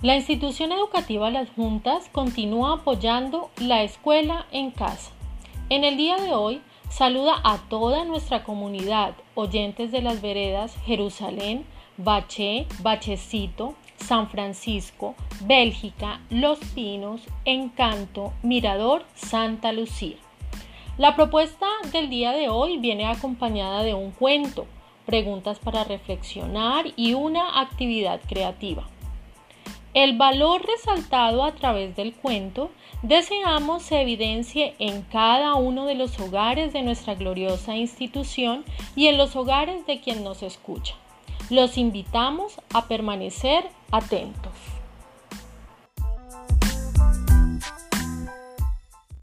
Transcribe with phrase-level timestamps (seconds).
[0.00, 5.10] La institución educativa Las Juntas continúa apoyando la escuela en casa.
[5.70, 11.64] En el día de hoy saluda a toda nuestra comunidad, oyentes de las veredas Jerusalén,
[11.96, 20.18] Baché, Bachecito, San Francisco, Bélgica, Los Pinos, Encanto, Mirador, Santa Lucía.
[20.96, 24.66] La propuesta del día de hoy viene acompañada de un cuento,
[25.06, 28.86] preguntas para reflexionar y una actividad creativa.
[29.98, 32.70] El valor resaltado a través del cuento
[33.02, 39.18] deseamos se evidencie en cada uno de los hogares de nuestra gloriosa institución y en
[39.18, 40.94] los hogares de quien nos escucha.
[41.50, 44.77] Los invitamos a permanecer atentos.